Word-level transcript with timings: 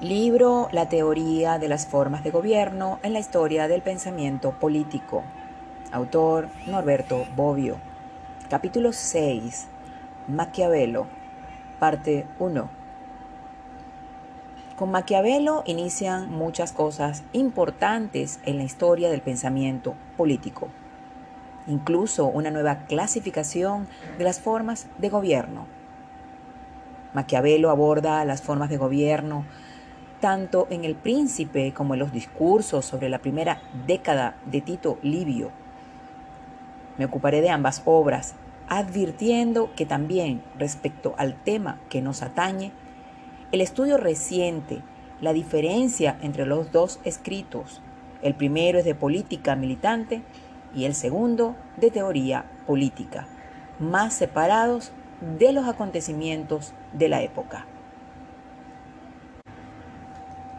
Libro 0.00 0.68
La 0.70 0.88
teoría 0.88 1.58
de 1.58 1.66
las 1.66 1.88
formas 1.88 2.22
de 2.22 2.30
gobierno 2.30 3.00
en 3.02 3.12
la 3.12 3.18
historia 3.18 3.66
del 3.66 3.82
pensamiento 3.82 4.52
político. 4.52 5.24
Autor 5.90 6.50
Norberto 6.68 7.26
Bobbio. 7.34 7.78
Capítulo 8.48 8.92
6. 8.92 9.66
Maquiavelo. 10.28 11.08
Parte 11.80 12.28
1. 12.38 12.70
Con 14.76 14.92
Maquiavelo 14.92 15.64
inician 15.66 16.30
muchas 16.30 16.70
cosas 16.70 17.24
importantes 17.32 18.38
en 18.44 18.58
la 18.58 18.62
historia 18.62 19.10
del 19.10 19.20
pensamiento 19.20 19.96
político. 20.16 20.68
Incluso 21.66 22.26
una 22.26 22.52
nueva 22.52 22.86
clasificación 22.86 23.88
de 24.16 24.22
las 24.22 24.38
formas 24.38 24.86
de 24.98 25.08
gobierno. 25.08 25.66
Maquiavelo 27.14 27.70
aborda 27.70 28.24
las 28.24 28.42
formas 28.42 28.70
de 28.70 28.76
gobierno 28.76 29.44
tanto 30.20 30.66
en 30.70 30.84
El 30.84 30.94
Príncipe 30.94 31.72
como 31.72 31.94
en 31.94 32.00
los 32.00 32.12
discursos 32.12 32.84
sobre 32.84 33.08
la 33.08 33.18
primera 33.18 33.60
década 33.86 34.36
de 34.46 34.60
Tito 34.60 34.98
Livio. 35.02 35.50
Me 36.96 37.04
ocuparé 37.04 37.40
de 37.40 37.50
ambas 37.50 37.82
obras, 37.84 38.34
advirtiendo 38.68 39.70
que 39.74 39.86
también 39.86 40.42
respecto 40.58 41.14
al 41.16 41.34
tema 41.34 41.78
que 41.88 42.02
nos 42.02 42.22
atañe, 42.22 42.72
el 43.52 43.60
estudio 43.60 43.96
reciente, 43.96 44.82
la 45.20 45.32
diferencia 45.32 46.18
entre 46.22 46.44
los 46.44 46.70
dos 46.72 47.00
escritos, 47.04 47.80
el 48.20 48.34
primero 48.34 48.78
es 48.78 48.84
de 48.84 48.94
política 48.94 49.56
militante 49.56 50.22
y 50.74 50.84
el 50.84 50.94
segundo 50.94 51.54
de 51.76 51.90
teoría 51.90 52.44
política, 52.66 53.26
más 53.78 54.12
separados 54.14 54.92
de 55.38 55.52
los 55.52 55.66
acontecimientos 55.66 56.74
de 56.92 57.08
la 57.08 57.22
época. 57.22 57.66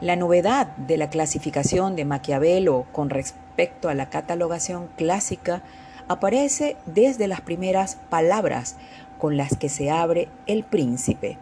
La 0.01 0.15
novedad 0.15 0.67
de 0.77 0.95
la 0.95 1.09
clasificación 1.09 1.97
de 1.97 2.05
Maquiavelo 2.05 2.85
con 2.93 3.09
respecto 3.09 3.89
a 3.89 3.93
la 3.93 4.09
catalogación 4.09 4.87
clásica 4.95 5.61
aparece 6.07 6.77
desde 6.85 7.27
las 7.27 7.41
primeras 7.41 7.97
palabras 8.09 8.77
con 9.17 9.35
las 9.35 9.57
que 9.57 9.67
se 9.67 9.91
abre 9.91 10.29
El 10.47 10.63
Príncipe, 10.63 11.37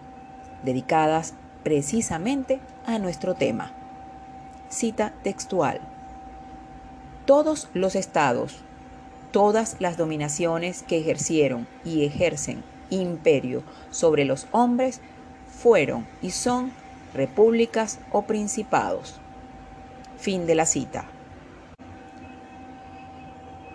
dedicadas 0.64 1.36
precisamente 1.64 2.60
a 2.88 2.98
nuestro 2.98 3.36
tema. 3.36 3.74
Cita 4.70 5.14
textual. 5.24 5.80
Todos 7.28 7.70
los 7.76 7.96
estados, 7.96 8.64
todas 9.32 9.76
las 9.80 9.98
dominaciones 9.98 10.82
que 10.82 10.98
ejercieron 10.98 11.68
y 11.86 12.06
ejercen 12.06 12.64
imperio 12.90 13.62
sobre 13.92 14.26
los 14.26 14.48
hombres 14.52 15.00
fueron 15.48 16.08
y 16.24 16.32
son 16.32 16.72
repúblicas 17.14 18.00
o 18.12 18.24
principados. 18.24 19.20
Fin 20.18 20.46
de 20.46 20.56
la 20.56 20.66
cita. 20.66 21.06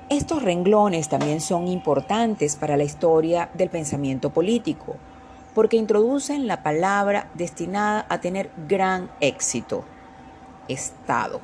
Estos 0.09 0.43
renglones 0.43 1.09
también 1.09 1.41
son 1.41 1.69
importantes 1.69 2.57
para 2.57 2.77
la 2.77 2.85
historia 2.85 3.49
del 3.55 3.71
pensamiento 3.71 4.31
político, 4.31 4.97
porque 5.55 5.79
introducen 5.79 6.47
la 6.47 6.63
palabra 6.63 7.31
destinada 7.35 8.05
a 8.09 8.21
tener 8.21 8.51
gran 8.69 9.11
éxito, 9.21 9.85
Estado, 10.69 11.41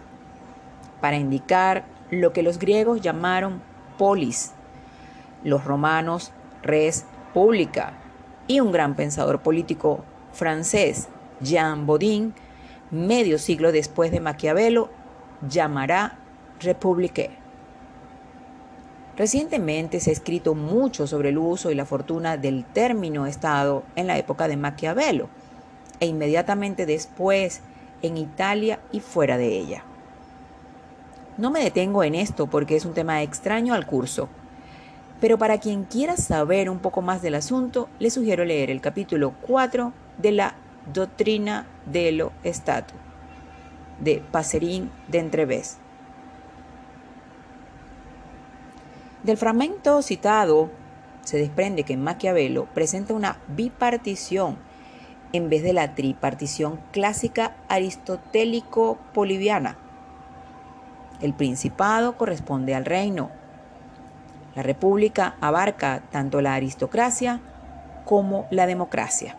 para 1.00 1.16
indicar 1.16 1.84
lo 2.10 2.32
que 2.32 2.42
los 2.42 2.58
griegos 2.58 3.00
llamaron 3.00 3.62
polis, 3.96 4.52
los 5.44 5.64
romanos 5.64 6.32
res 6.62 7.06
pública 7.32 7.94
y 8.46 8.60
un 8.60 8.72
gran 8.72 8.94
pensador 8.94 9.40
político 9.40 10.04
francés, 10.32 11.08
Jean 11.40 11.86
Bodin, 11.86 12.34
medio 12.90 13.38
siglo 13.38 13.72
después 13.72 14.10
de 14.10 14.20
Maquiavelo, 14.20 14.90
llamará 15.48 16.18
République. 16.60 17.30
Recientemente 19.16 20.00
se 20.00 20.10
ha 20.10 20.12
escrito 20.12 20.54
mucho 20.54 21.06
sobre 21.06 21.30
el 21.30 21.38
uso 21.38 21.70
y 21.70 21.74
la 21.74 21.84
fortuna 21.84 22.36
del 22.36 22.64
término 22.64 23.26
Estado 23.26 23.82
en 23.96 24.06
la 24.06 24.16
época 24.16 24.46
de 24.46 24.56
Maquiavelo 24.56 25.28
e 26.00 26.06
inmediatamente 26.06 26.86
después 26.86 27.60
en 28.02 28.16
Italia 28.16 28.78
y 28.92 29.00
fuera 29.00 29.36
de 29.36 29.58
ella. 29.58 29.82
No 31.36 31.50
me 31.50 31.62
detengo 31.62 32.04
en 32.04 32.14
esto 32.14 32.46
porque 32.46 32.76
es 32.76 32.84
un 32.84 32.94
tema 32.94 33.22
extraño 33.22 33.74
al 33.74 33.86
curso, 33.86 34.28
pero 35.20 35.36
para 35.36 35.58
quien 35.58 35.84
quiera 35.84 36.16
saber 36.16 36.70
un 36.70 36.78
poco 36.78 37.02
más 37.02 37.22
del 37.22 37.34
asunto, 37.34 37.88
le 37.98 38.10
sugiero 38.10 38.44
leer 38.44 38.70
el 38.70 38.80
capítulo 38.80 39.34
4 39.46 39.92
de 40.18 40.32
la 40.32 40.54
Doctrina 40.92 41.66
dello 41.84 42.32
Stato 42.46 42.94
de 44.00 44.22
Pacerín 44.30 44.90
de 45.08 45.18
Entrevés. 45.18 45.76
Del 49.22 49.36
fragmento 49.36 50.00
citado 50.00 50.70
se 51.24 51.36
desprende 51.36 51.82
que 51.82 51.98
Maquiavelo 51.98 52.64
presenta 52.72 53.12
una 53.12 53.36
bipartición 53.48 54.56
en 55.34 55.50
vez 55.50 55.62
de 55.62 55.74
la 55.74 55.94
tripartición 55.94 56.80
clásica 56.90 57.54
aristotélico-boliviana. 57.68 59.76
El 61.20 61.34
principado 61.34 62.16
corresponde 62.16 62.74
al 62.74 62.86
reino. 62.86 63.30
La 64.54 64.62
república 64.62 65.36
abarca 65.42 66.02
tanto 66.10 66.40
la 66.40 66.54
aristocracia 66.54 67.42
como 68.06 68.46
la 68.50 68.66
democracia. 68.66 69.36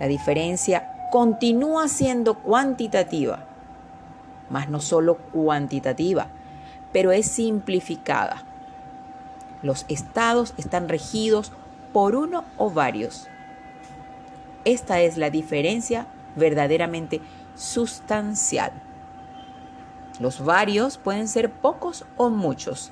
La 0.00 0.08
diferencia 0.08 1.08
continúa 1.12 1.86
siendo 1.86 2.38
cuantitativa, 2.38 3.44
más 4.48 4.70
no 4.70 4.80
solo 4.80 5.18
cuantitativa, 5.18 6.28
pero 6.90 7.12
es 7.12 7.26
simplificada. 7.26 8.42
Los 9.62 9.84
estados 9.88 10.54
están 10.56 10.88
regidos 10.88 11.52
por 11.92 12.16
uno 12.16 12.44
o 12.56 12.70
varios. 12.70 13.28
Esta 14.64 15.00
es 15.00 15.18
la 15.18 15.28
diferencia 15.28 16.06
verdaderamente 16.34 17.20
sustancial. 17.54 18.72
Los 20.18 20.42
varios 20.42 20.96
pueden 20.96 21.28
ser 21.28 21.50
pocos 21.50 22.06
o 22.16 22.30
muchos. 22.30 22.90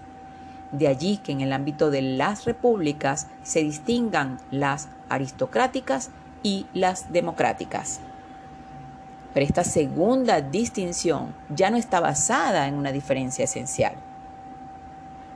De 0.72 0.88
allí 0.88 1.16
que 1.16 1.32
en 1.32 1.40
el 1.40 1.54
ámbito 1.54 1.90
de 1.90 2.02
las 2.02 2.44
repúblicas 2.44 3.28
se 3.42 3.60
distingan 3.60 4.38
las 4.50 4.88
aristocráticas 5.08 6.10
y 6.42 6.66
las 6.74 7.12
democráticas. 7.12 8.00
Pero 9.34 9.46
esta 9.46 9.64
segunda 9.64 10.40
distinción 10.40 11.34
ya 11.54 11.70
no 11.70 11.76
está 11.76 12.00
basada 12.00 12.66
en 12.66 12.74
una 12.74 12.92
diferencia 12.92 13.44
esencial. 13.44 13.94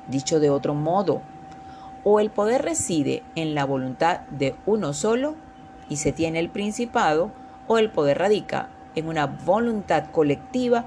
Dicho 0.09 0.41
de 0.41 0.51
otro 0.51 0.75
modo, 0.75 1.23
o 2.05 2.19
el 2.19 2.31
poder 2.31 2.63
reside 2.63 3.23
en 3.37 3.55
la 3.55 3.65
voluntad 3.65 4.21
de 4.31 4.57
uno 4.67 4.93
solo 4.93 5.37
y 5.89 5.97
se 5.97 6.13
tiene 6.13 6.41
el 6.41 6.49
principado, 6.49 7.31
o 7.69 7.79
el 7.79 7.91
poder 7.91 8.19
radica 8.19 8.69
en 8.95 9.09
una 9.09 9.27
voluntad 9.27 10.11
colectiva 10.11 10.87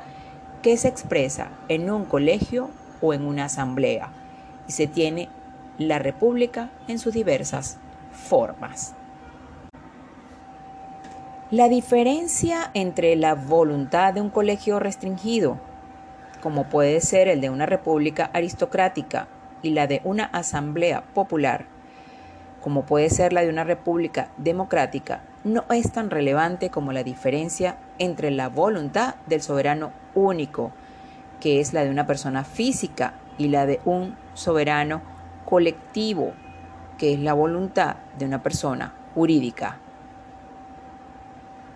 que 0.62 0.78
se 0.78 0.88
expresa 0.88 1.50
en 1.70 1.90
un 1.90 2.06
colegio 2.06 2.70
o 3.02 3.14
en 3.14 3.26
una 3.26 3.46
asamblea 3.46 4.10
y 4.68 4.72
se 4.72 4.88
tiene 4.88 5.30
la 5.78 6.00
república 6.00 6.70
en 6.88 7.00
sus 7.00 7.14
diversas 7.14 7.78
formas. 8.12 8.96
La 11.52 11.70
diferencia 11.70 12.72
entre 12.74 13.16
la 13.16 13.36
voluntad 13.36 14.16
de 14.16 14.20
un 14.20 14.32
colegio 14.32 14.80
restringido, 14.80 15.60
como 16.42 16.64
puede 16.70 17.00
ser 17.02 17.28
el 17.28 17.40
de 17.40 17.52
una 17.52 17.68
república 17.68 18.32
aristocrática, 18.34 19.28
y 19.62 19.70
la 19.70 19.86
de 19.86 20.02
una 20.04 20.24
asamblea 20.24 21.04
popular, 21.14 21.68
como 22.62 22.88
puede 22.88 23.12
ser 23.12 23.32
la 23.32 23.42
de 23.42 23.50
una 23.50 23.64
república 23.64 24.32
democrática, 24.38 25.22
no 25.44 25.66
es 25.70 25.92
tan 25.92 26.10
relevante 26.10 26.72
como 26.72 26.92
la 26.94 27.04
diferencia 27.04 27.78
entre 28.00 28.32
la 28.32 28.50
voluntad 28.50 29.14
del 29.28 29.44
soberano 29.44 29.92
único, 30.16 30.72
que 31.40 31.60
es 31.60 31.74
la 31.74 31.84
de 31.84 31.92
una 31.92 32.08
persona 32.08 32.44
física, 32.44 33.14
y 33.38 33.50
la 33.50 33.68
de 33.68 33.82
un 33.86 34.16
soberano 34.34 35.04
colectivo, 35.46 36.34
que 36.98 37.14
es 37.14 37.20
la 37.20 37.34
voluntad 37.34 37.98
de 38.18 38.26
una 38.26 38.42
persona 38.42 38.96
jurídica. 39.14 39.78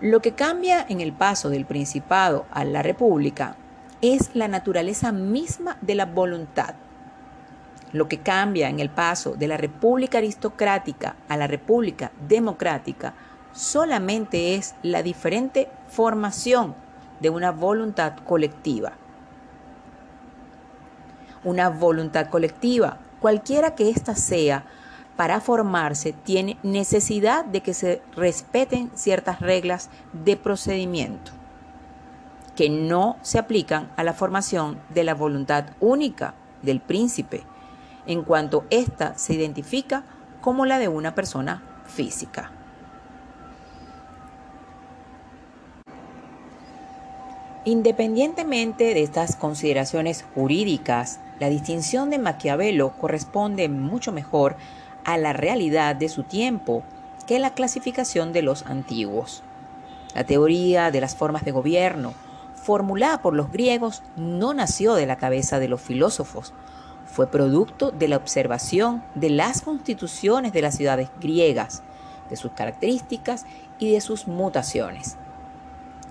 Lo 0.00 0.22
que 0.22 0.32
cambia 0.32 0.86
en 0.88 1.02
el 1.02 1.12
paso 1.12 1.50
del 1.50 1.66
Principado 1.66 2.46
a 2.50 2.64
la 2.64 2.82
República 2.82 3.56
es 4.00 4.34
la 4.34 4.48
naturaleza 4.48 5.12
misma 5.12 5.76
de 5.82 5.94
la 5.94 6.06
voluntad. 6.06 6.74
Lo 7.92 8.08
que 8.08 8.20
cambia 8.20 8.70
en 8.70 8.80
el 8.80 8.88
paso 8.88 9.34
de 9.34 9.46
la 9.46 9.58
República 9.58 10.16
aristocrática 10.16 11.16
a 11.28 11.36
la 11.36 11.46
República 11.46 12.12
democrática 12.26 13.12
solamente 13.52 14.54
es 14.54 14.74
la 14.82 15.02
diferente 15.02 15.68
formación 15.88 16.74
de 17.20 17.28
una 17.28 17.50
voluntad 17.50 18.14
colectiva. 18.24 18.92
Una 21.44 21.68
voluntad 21.68 22.28
colectiva, 22.28 22.96
cualquiera 23.20 23.74
que 23.74 23.90
ésta 23.90 24.14
sea, 24.14 24.64
para 25.20 25.42
formarse 25.42 26.14
tiene 26.14 26.56
necesidad 26.62 27.44
de 27.44 27.60
que 27.60 27.74
se 27.74 28.00
respeten 28.16 28.90
ciertas 28.94 29.40
reglas 29.40 29.90
de 30.14 30.38
procedimiento 30.38 31.32
que 32.56 32.70
no 32.70 33.18
se 33.20 33.38
aplican 33.38 33.90
a 33.98 34.02
la 34.02 34.14
formación 34.14 34.80
de 34.88 35.04
la 35.04 35.12
voluntad 35.12 35.66
única 35.78 36.32
del 36.62 36.80
príncipe, 36.80 37.42
en 38.06 38.22
cuanto 38.22 38.64
ésta 38.70 39.12
se 39.18 39.34
identifica 39.34 40.04
como 40.40 40.64
la 40.64 40.78
de 40.78 40.88
una 40.88 41.14
persona 41.14 41.62
física. 41.84 42.52
Independientemente 47.66 48.94
de 48.94 49.02
estas 49.02 49.36
consideraciones 49.36 50.24
jurídicas, 50.34 51.20
la 51.38 51.50
distinción 51.50 52.08
de 52.08 52.18
Maquiavelo 52.18 52.94
corresponde 52.98 53.68
mucho 53.68 54.12
mejor 54.12 54.56
a 55.12 55.18
la 55.18 55.32
realidad 55.32 55.96
de 55.96 56.08
su 56.08 56.22
tiempo 56.22 56.82
que 57.26 57.38
la 57.38 57.54
clasificación 57.54 58.32
de 58.32 58.42
los 58.42 58.66
antiguos. 58.66 59.42
La 60.14 60.24
teoría 60.24 60.90
de 60.90 61.00
las 61.00 61.14
formas 61.14 61.44
de 61.44 61.52
gobierno, 61.52 62.14
formulada 62.54 63.22
por 63.22 63.34
los 63.34 63.50
griegos, 63.50 64.02
no 64.16 64.54
nació 64.54 64.94
de 64.94 65.06
la 65.06 65.16
cabeza 65.16 65.58
de 65.58 65.68
los 65.68 65.80
filósofos, 65.80 66.52
fue 67.06 67.30
producto 67.30 67.90
de 67.90 68.08
la 68.08 68.16
observación 68.16 69.02
de 69.14 69.30
las 69.30 69.62
constituciones 69.62 70.52
de 70.52 70.62
las 70.62 70.76
ciudades 70.76 71.10
griegas, 71.20 71.82
de 72.28 72.36
sus 72.36 72.52
características 72.52 73.46
y 73.78 73.92
de 73.92 74.00
sus 74.00 74.28
mutaciones 74.28 75.16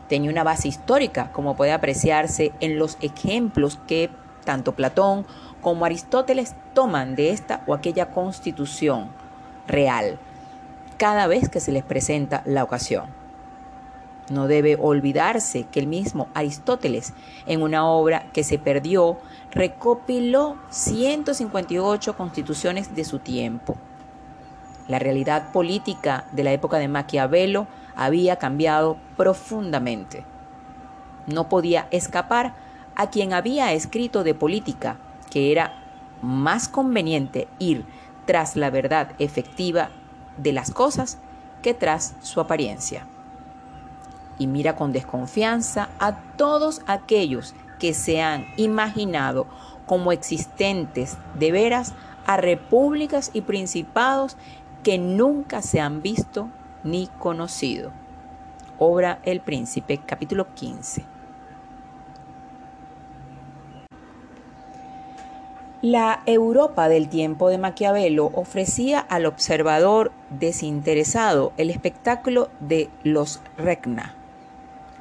tenía 0.10 0.32
una 0.32 0.44
base 0.44 0.68
histórica, 0.68 1.32
como 1.32 1.56
puede 1.56 1.72
apreciarse 1.72 2.52
en 2.60 2.78
los 2.78 2.98
ejemplos 3.00 3.80
que 3.88 4.10
tanto 4.50 4.72
Platón 4.72 5.28
como 5.62 5.86
Aristóteles 5.86 6.56
toman 6.74 7.14
de 7.14 7.30
esta 7.30 7.62
o 7.68 7.76
aquella 7.76 8.10
constitución 8.10 9.10
real, 9.68 10.18
cada 10.98 11.28
vez 11.28 11.50
que 11.50 11.60
se 11.60 11.72
les 11.72 11.84
presenta 11.84 12.42
la 12.48 12.64
ocasión. 12.64 13.06
No 14.32 14.48
debe 14.48 14.76
olvidarse 14.82 15.66
que 15.66 15.80
el 15.80 15.86
mismo 15.86 16.30
Aristóteles, 16.34 17.14
en 17.46 17.62
una 17.62 17.86
obra 17.88 18.26
que 18.34 18.44
se 18.44 18.58
perdió, 18.58 19.20
recopiló 19.52 20.58
158 20.72 22.18
constituciones 22.18 22.96
de 22.96 23.04
su 23.04 23.20
tiempo. 23.20 23.78
La 24.88 24.98
realidad 24.98 25.52
política 25.52 26.26
de 26.32 26.44
la 26.44 26.54
época 26.54 26.80
de 26.80 26.88
Maquiavelo 26.88 27.68
había 27.96 28.38
cambiado 28.38 28.98
profundamente. 29.16 30.26
No 31.28 31.50
podía 31.50 31.88
escapar 31.92 32.56
a 33.00 33.10
quien 33.10 33.32
había 33.32 33.72
escrito 33.72 34.26
de 34.26 34.36
política 34.36 34.98
que 35.32 35.54
era 35.54 35.82
más 36.22 36.68
conveniente 36.68 37.48
ir 37.58 37.86
tras 38.26 38.58
la 38.58 38.70
verdad 38.70 39.14
efectiva 39.20 39.90
de 40.36 40.52
las 40.52 40.72
cosas 40.72 41.18
que 41.62 41.74
tras 41.74 42.16
su 42.22 42.42
apariencia. 42.42 43.08
Y 44.38 44.48
mira 44.48 44.76
con 44.76 44.92
desconfianza 44.92 45.88
a 45.98 46.18
todos 46.36 46.82
aquellos 46.88 47.56
que 47.80 47.94
se 47.94 48.22
han 48.22 48.48
imaginado 48.58 49.48
como 49.86 50.12
existentes 50.12 51.18
de 51.36 51.54
veras 51.54 51.94
a 52.26 52.36
repúblicas 52.36 53.32
y 53.34 53.44
principados 53.44 54.36
que 54.84 54.98
nunca 54.98 55.62
se 55.62 55.80
han 55.80 56.02
visto 56.02 56.50
ni 56.84 57.08
conocido. 57.18 57.92
Obra 58.78 59.20
El 59.24 59.40
Príncipe, 59.40 60.02
capítulo 60.06 60.54
15. 60.54 61.19
La 65.82 66.24
Europa 66.26 66.90
del 66.90 67.08
tiempo 67.08 67.48
de 67.48 67.58
Maquiavelo 67.58 68.32
ofrecía 68.34 69.00
al 69.00 69.26
observador 69.26 70.12
desinteresado 70.30 71.54
el 71.56 71.70
espectáculo 71.70 72.50
de 72.60 72.90
los 73.04 73.40
regna, 73.58 74.14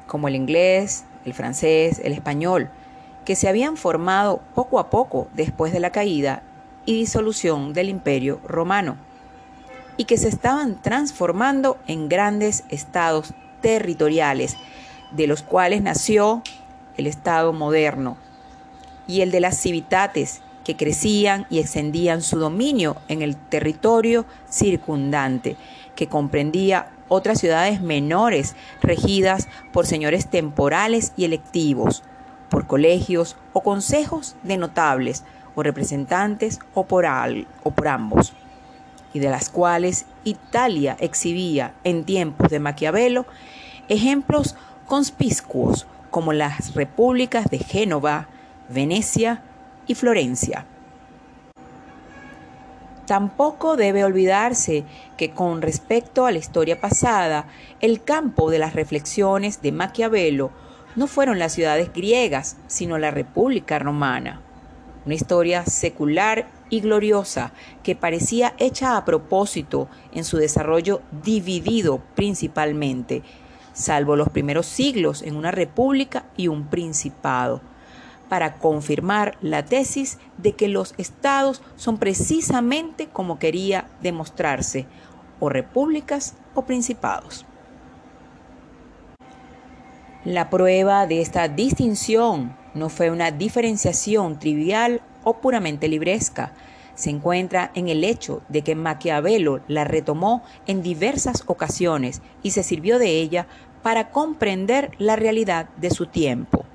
como 0.07 0.29
el 0.29 0.35
inglés, 0.35 1.03
el 1.25 1.33
francés, 1.33 1.99
el 2.01 2.13
español, 2.13 2.69
que 3.25 3.35
se 3.35 3.49
habían 3.49 3.75
formado 3.75 4.39
poco 4.55 4.79
a 4.79 4.89
poco 4.89 5.27
después 5.33 5.73
de 5.73 5.81
la 5.81 5.89
caída 5.89 6.43
y 6.85 6.93
disolución 6.93 7.73
del 7.73 7.89
imperio 7.89 8.39
romano 8.47 8.95
y 9.97 10.05
que 10.05 10.17
se 10.17 10.29
estaban 10.29 10.81
transformando 10.81 11.77
en 11.87 12.07
grandes 12.07 12.63
estados 12.69 13.33
territoriales, 13.59 14.55
de 15.11 15.27
los 15.27 15.43
cuales 15.43 15.81
nació 15.81 16.41
el 16.95 17.05
Estado 17.05 17.51
moderno, 17.51 18.15
y 19.07 19.19
el 19.19 19.31
de 19.31 19.41
las 19.41 19.59
civitates, 19.59 20.41
que 20.69 20.75
crecían 20.75 21.47
y 21.49 21.57
extendían 21.57 22.21
su 22.21 22.37
dominio 22.37 22.97
en 23.07 23.23
el 23.23 23.35
territorio 23.35 24.27
circundante, 24.47 25.57
que 25.95 26.05
comprendía 26.05 26.91
otras 27.07 27.39
ciudades 27.39 27.81
menores 27.81 28.55
regidas 28.79 29.47
por 29.73 29.87
señores 29.87 30.29
temporales 30.29 31.11
y 31.17 31.25
electivos, 31.25 32.03
por 32.51 32.67
colegios 32.67 33.35
o 33.53 33.63
consejos 33.63 34.35
de 34.43 34.57
notables 34.57 35.23
o 35.55 35.63
representantes 35.63 36.59
o 36.75 36.85
por, 36.85 37.05
o 37.63 37.71
por 37.71 37.87
ambos 37.87 38.33
y 39.11 39.17
de 39.17 39.31
las 39.31 39.49
cuales 39.49 40.05
Italia 40.23 40.97
exhibía 40.99 41.73
en 41.83 42.03
tiempos 42.03 42.51
de 42.51 42.59
Maquiavelo 42.59 43.25
ejemplos 43.87 44.55
conspicuos 44.85 45.87
como 46.11 46.31
las 46.31 46.75
repúblicas 46.75 47.49
de 47.49 47.57
Génova, 47.57 48.27
Venecia 48.69 49.41
y 49.89 49.95
Florencia. 49.95 50.65
Tampoco 53.05 53.75
debe 53.75 54.05
olvidarse 54.05 54.85
que 55.17 55.31
con 55.31 55.61
respecto 55.61 56.25
a 56.25 56.31
la 56.31 56.37
historia 56.37 56.79
pasada, 56.79 57.47
el 57.81 58.01
campo 58.03 58.49
de 58.49 58.59
las 58.59 58.73
reflexiones 58.73 59.61
de 59.61 59.73
Maquiavelo 59.73 60.51
no 60.95 61.07
fueron 61.07 61.39
las 61.39 61.51
ciudades 61.51 61.91
griegas, 61.91 62.55
sino 62.67 62.97
la 62.97 63.11
República 63.11 63.79
Romana 63.79 64.43
una 65.05 65.15
historia 65.15 65.65
secular 65.65 66.47
y 66.69 66.81
gloriosa 66.81 67.51
que 67.81 67.95
parecía 67.95 68.53
hecha 68.59 68.95
a 68.95 69.05
propósito 69.05 69.87
en 70.13 70.23
su 70.23 70.37
desarrollo 70.37 71.01
dividido 71.23 72.01
principalmente, 72.13 73.23
salvo 73.73 74.15
los 74.15 74.29
primeros 74.29 74.65
siglos 74.65 75.21
en 75.23 75.35
una 75.35 75.49
república 75.49 76.25
y 76.37 76.47
un 76.47 76.67
principado, 76.67 77.61
para 78.29 78.55
confirmar 78.55 79.37
la 79.41 79.65
tesis 79.65 80.19
de 80.37 80.53
que 80.53 80.67
los 80.67 80.93
estados 80.97 81.61
son 81.75 81.97
precisamente 81.97 83.07
como 83.07 83.39
quería 83.39 83.89
demostrarse, 84.01 84.85
o 85.39 85.49
repúblicas 85.49 86.35
o 86.53 86.63
principados. 86.63 87.45
La 90.25 90.49
prueba 90.49 91.07
de 91.07 91.21
esta 91.21 91.47
distinción 91.47 92.55
no 92.73 92.89
fue 92.89 93.09
una 93.09 93.31
diferenciación 93.31 94.37
trivial 94.37 95.01
o 95.23 95.37
puramente 95.37 95.87
libresca. 95.87 96.53
Se 96.93 97.09
encuentra 97.09 97.71
en 97.73 97.87
el 97.87 98.03
hecho 98.03 98.41
de 98.49 98.61
que 98.61 98.75
Maquiavelo 98.75 99.61
la 99.69 99.85
retomó 99.85 100.43
en 100.67 100.83
diversas 100.83 101.43
ocasiones 101.47 102.21
y 102.43 102.51
se 102.51 102.63
sirvió 102.63 102.99
de 102.99 103.21
ella 103.21 103.47
para 103.81 104.11
comprender 104.11 104.91
la 104.97 105.15
realidad 105.15 105.69
de 105.77 105.89
su 105.89 106.07
tiempo. 106.07 106.65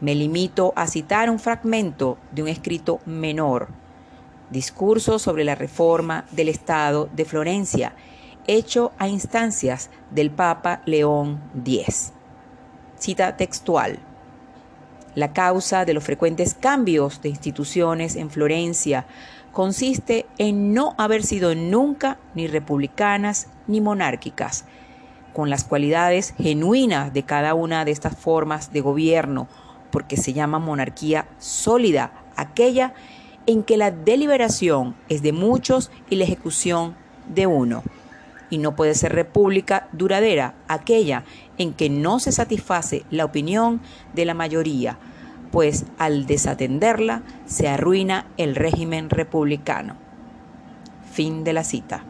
Me 0.00 0.14
limito 0.14 0.72
a 0.76 0.86
citar 0.86 1.30
un 1.30 1.38
fragmento 1.38 2.18
de 2.32 2.42
un 2.42 2.48
escrito 2.48 3.00
menor, 3.06 3.68
Discurso 4.50 5.18
sobre 5.18 5.42
la 5.42 5.56
reforma 5.56 6.24
del 6.30 6.48
Estado 6.48 7.08
de 7.16 7.24
Florencia, 7.24 7.94
hecho 8.46 8.92
a 8.96 9.08
instancias 9.08 9.90
del 10.12 10.30
Papa 10.30 10.82
León 10.86 11.40
X. 11.64 12.12
Cita 12.96 13.36
textual. 13.36 13.98
La 15.16 15.32
causa 15.32 15.84
de 15.84 15.94
los 15.94 16.04
frecuentes 16.04 16.54
cambios 16.54 17.20
de 17.22 17.30
instituciones 17.30 18.14
en 18.14 18.30
Florencia 18.30 19.06
consiste 19.50 20.26
en 20.38 20.72
no 20.72 20.94
haber 20.96 21.24
sido 21.24 21.56
nunca 21.56 22.18
ni 22.34 22.46
republicanas 22.46 23.48
ni 23.66 23.80
monárquicas, 23.80 24.64
con 25.32 25.50
las 25.50 25.64
cualidades 25.64 26.34
genuinas 26.38 27.12
de 27.12 27.24
cada 27.24 27.54
una 27.54 27.84
de 27.84 27.90
estas 27.90 28.16
formas 28.16 28.72
de 28.72 28.80
gobierno, 28.80 29.48
porque 29.90 30.16
se 30.16 30.32
llama 30.32 30.58
monarquía 30.58 31.26
sólida, 31.38 32.12
aquella 32.36 32.94
en 33.46 33.62
que 33.62 33.76
la 33.76 33.90
deliberación 33.90 34.96
es 35.08 35.22
de 35.22 35.32
muchos 35.32 35.90
y 36.10 36.16
la 36.16 36.24
ejecución 36.24 36.96
de 37.32 37.46
uno. 37.46 37.82
Y 38.50 38.58
no 38.58 38.76
puede 38.76 38.94
ser 38.94 39.12
república 39.12 39.88
duradera, 39.92 40.54
aquella 40.68 41.24
en 41.58 41.72
que 41.72 41.90
no 41.90 42.20
se 42.20 42.32
satisface 42.32 43.04
la 43.10 43.24
opinión 43.24 43.80
de 44.14 44.24
la 44.24 44.34
mayoría, 44.34 44.98
pues 45.50 45.86
al 45.98 46.26
desatenderla 46.26 47.22
se 47.46 47.68
arruina 47.68 48.26
el 48.36 48.54
régimen 48.54 49.10
republicano. 49.10 49.96
Fin 51.12 51.44
de 51.44 51.52
la 51.52 51.64
cita. 51.64 52.04